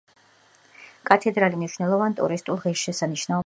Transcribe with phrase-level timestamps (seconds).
[1.11, 3.39] კათედრალი მნიშვნელოვან ტურისტულ ღირსშესანიშნაობას წარმოადგენს.